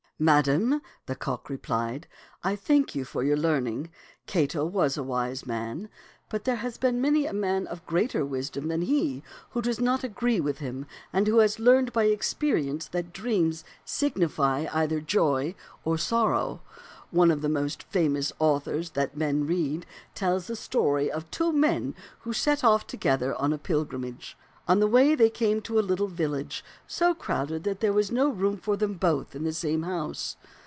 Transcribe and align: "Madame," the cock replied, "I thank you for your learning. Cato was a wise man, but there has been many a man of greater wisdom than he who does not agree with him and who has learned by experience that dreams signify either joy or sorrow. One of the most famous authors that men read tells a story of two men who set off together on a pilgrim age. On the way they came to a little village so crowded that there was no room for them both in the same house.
"Madame," 0.23 0.83
the 1.07 1.15
cock 1.15 1.49
replied, 1.49 2.05
"I 2.43 2.55
thank 2.55 2.93
you 2.93 3.03
for 3.05 3.23
your 3.23 3.37
learning. 3.37 3.89
Cato 4.27 4.63
was 4.63 4.95
a 4.95 5.01
wise 5.01 5.47
man, 5.47 5.89
but 6.29 6.43
there 6.43 6.57
has 6.57 6.77
been 6.77 7.01
many 7.01 7.25
a 7.25 7.33
man 7.33 7.65
of 7.65 7.83
greater 7.87 8.23
wisdom 8.23 8.67
than 8.67 8.83
he 8.83 9.23
who 9.49 9.63
does 9.63 9.79
not 9.79 10.03
agree 10.03 10.39
with 10.39 10.59
him 10.59 10.85
and 11.11 11.25
who 11.25 11.39
has 11.39 11.57
learned 11.57 11.91
by 11.91 12.03
experience 12.03 12.87
that 12.89 13.13
dreams 13.13 13.63
signify 13.83 14.67
either 14.71 15.01
joy 15.01 15.55
or 15.83 15.97
sorrow. 15.97 16.61
One 17.09 17.31
of 17.31 17.41
the 17.41 17.49
most 17.49 17.81
famous 17.89 18.31
authors 18.37 18.91
that 18.91 19.17
men 19.17 19.47
read 19.47 19.87
tells 20.13 20.51
a 20.51 20.55
story 20.55 21.09
of 21.09 21.31
two 21.31 21.51
men 21.51 21.95
who 22.19 22.31
set 22.31 22.63
off 22.63 22.85
together 22.85 23.33
on 23.41 23.53
a 23.53 23.57
pilgrim 23.57 24.05
age. 24.05 24.37
On 24.67 24.79
the 24.79 24.87
way 24.87 25.15
they 25.15 25.29
came 25.29 25.59
to 25.63 25.79
a 25.79 25.81
little 25.81 26.07
village 26.07 26.63
so 26.87 27.13
crowded 27.13 27.63
that 27.65 27.81
there 27.81 27.91
was 27.91 28.11
no 28.11 28.29
room 28.29 28.57
for 28.57 28.77
them 28.77 28.93
both 28.93 29.35
in 29.35 29.43
the 29.43 29.51
same 29.51 29.83
house. 29.83 30.37